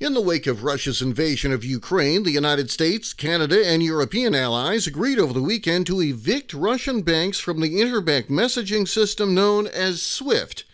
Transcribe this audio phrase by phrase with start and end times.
[0.00, 4.86] In the wake of Russia's invasion of Ukraine, the United States, Canada, and European allies
[4.86, 10.00] agreed over the weekend to evict Russian banks from the interbank messaging system known as
[10.00, 10.64] SWIFT.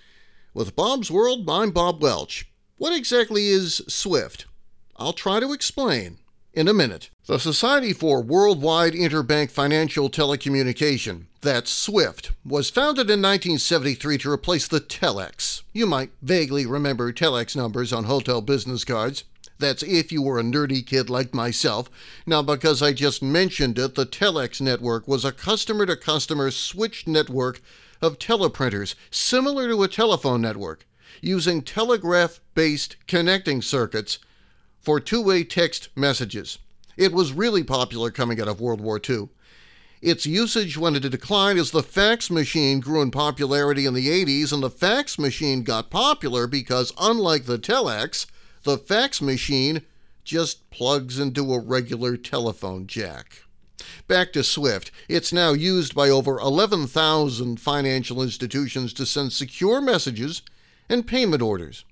[0.54, 2.48] With Bob's World, I'm Bob Welch.
[2.78, 4.46] What exactly is SWIFT?
[4.94, 6.18] I'll try to explain
[6.56, 7.10] in a minute.
[7.26, 14.66] The Society for Worldwide Interbank Financial Telecommunication, that's SWIFT, was founded in 1973 to replace
[14.66, 15.62] the Telex.
[15.74, 19.24] You might vaguely remember Telex numbers on hotel business cards.
[19.58, 21.90] That's if you were a nerdy kid like myself.
[22.26, 27.06] Now, because I just mentioned it, the Telex network was a customer to customer switched
[27.06, 27.60] network
[28.00, 30.86] of teleprinters, similar to a telephone network,
[31.20, 34.18] using telegraph based connecting circuits
[34.86, 36.60] for two way text messages.
[36.96, 39.30] It was really popular coming out of World War II.
[40.00, 44.52] Its usage went into decline as the fax machine grew in popularity in the 80s,
[44.52, 48.26] and the fax machine got popular because, unlike the telex,
[48.62, 49.82] the fax machine
[50.22, 53.42] just plugs into a regular telephone jack.
[54.06, 54.92] Back to Swift.
[55.08, 60.42] It's now used by over 11,000 financial institutions to send secure messages
[60.88, 61.84] and payment orders.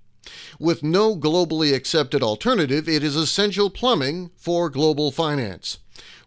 [0.58, 5.78] With no globally accepted alternative, it is essential plumbing for global finance.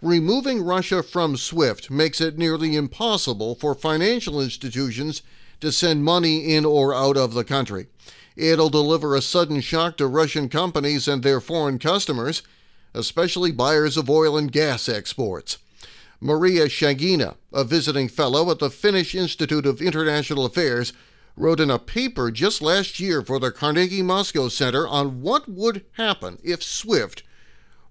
[0.02, 5.22] Removing Russia from SWIFT makes it nearly impossible for financial institutions
[5.60, 7.88] to send money in or out of the country.
[8.36, 12.44] It'll deliver a sudden shock to Russian companies and their foreign customers,
[12.94, 15.58] especially buyers of oil and gas exports.
[16.20, 20.94] Maria Shagina, a visiting fellow at the Finnish Institute of International Affairs,
[21.38, 25.86] wrote in a paper just last year for the Carnegie Moscow Center on what would
[25.94, 27.24] happen if SWIFT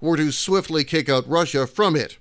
[0.01, 2.19] were to swiftly kick out Russia from it.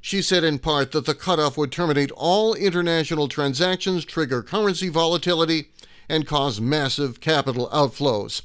[0.00, 5.72] She said in part that the cutoff would terminate all international transactions, trigger currency volatility,
[6.08, 8.42] and cause massive capital outflows.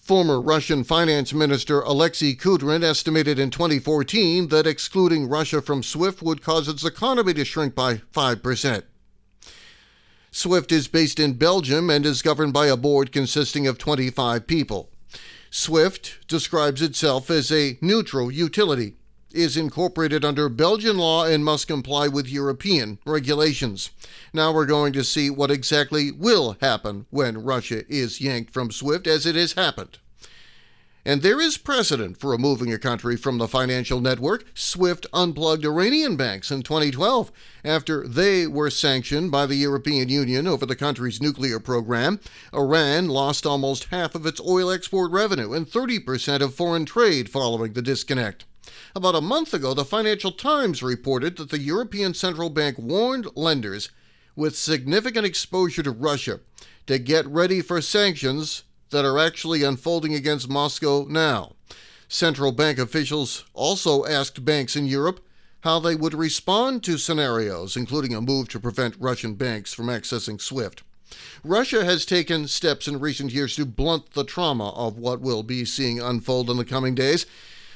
[0.00, 6.42] Former Russian Finance Minister Alexei Kudrin estimated in 2014 that excluding Russia from SWIFT would
[6.42, 8.82] cause its economy to shrink by 5%.
[10.36, 14.90] SWIFT is based in Belgium and is governed by a board consisting of 25 people.
[15.48, 18.96] SWIFT describes itself as a neutral utility,
[19.30, 23.90] is incorporated under Belgian law, and must comply with European regulations.
[24.32, 29.06] Now we're going to see what exactly will happen when Russia is yanked from SWIFT,
[29.06, 29.98] as it has happened.
[31.06, 34.46] And there is precedent for removing a country from the financial network.
[34.54, 37.30] SWIFT unplugged Iranian banks in 2012
[37.62, 42.20] after they were sanctioned by the European Union over the country's nuclear program.
[42.54, 47.74] Iran lost almost half of its oil export revenue and 30% of foreign trade following
[47.74, 48.46] the disconnect.
[48.96, 53.90] About a month ago, the Financial Times reported that the European Central Bank warned lenders
[54.34, 56.40] with significant exposure to Russia
[56.86, 58.62] to get ready for sanctions
[58.94, 61.56] that are actually unfolding against Moscow now.
[62.06, 65.18] Central bank officials also asked banks in Europe
[65.62, 70.40] how they would respond to scenarios, including a move to prevent Russian banks from accessing
[70.40, 70.84] SWIFT.
[71.42, 75.64] Russia has taken steps in recent years to blunt the trauma of what we'll be
[75.64, 77.26] seeing unfold in the coming days.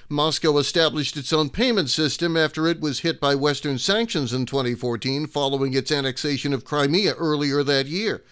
[0.09, 5.27] Moscow established its own payment system after it was hit by Western sanctions in 2014
[5.27, 8.23] following its annexation of Crimea earlier that year.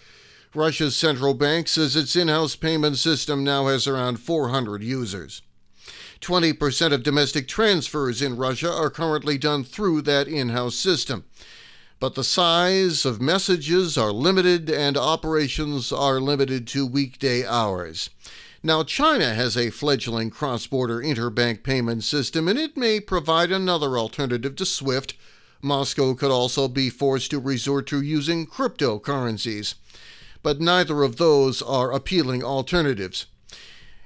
[0.55, 5.41] Russia's central bank says its in house payment system now has around 400 users.
[6.21, 11.25] 20% of domestic transfers in Russia are currently done through that in house system.
[11.99, 18.09] But the size of messages are limited and operations are limited to weekday hours.
[18.63, 23.97] Now, China has a fledgling cross border interbank payment system, and it may provide another
[23.97, 25.13] alternative to SWIFT.
[25.61, 29.75] Moscow could also be forced to resort to using cryptocurrencies
[30.47, 33.25] but neither of those are appealing alternatives.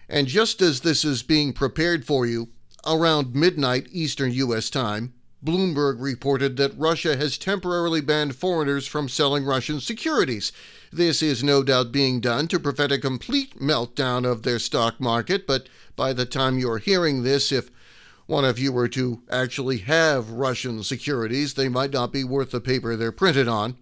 [0.09, 2.50] And just as this is being prepared for you,
[2.84, 4.72] around midnight Eastern U.S.
[4.72, 5.13] time,
[5.46, 10.52] Bloomberg reported that Russia has temporarily banned foreigners from selling Russian securities.
[10.91, 15.46] This is no doubt being done to prevent a complete meltdown of their stock market,
[15.46, 17.70] but by the time you're hearing this, if
[18.26, 22.59] one of you were to actually have Russian securities, they might not be worth the
[22.59, 23.78] paper they're printed on.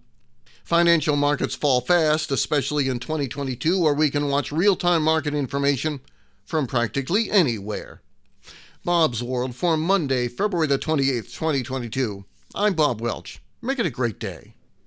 [0.70, 6.00] Financial markets fall fast, especially in 2022, where we can watch real time market information
[6.46, 8.04] from practically anywhere.
[8.86, 12.24] Bob's World for Monday, February the 28th, 2022.
[12.54, 13.42] I'm Bob Welch.
[13.64, 14.54] Make it a great day.